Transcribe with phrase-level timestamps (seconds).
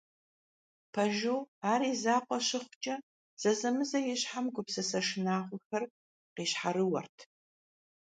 [0.93, 1.37] Пэжу,
[1.71, 2.95] ар и закъуэ щыхъукӏэ,
[3.41, 5.83] зэзэмызэ и щхьэм гупсысэ шынагъуэхэр
[6.35, 7.17] къищхьэрыуэрт.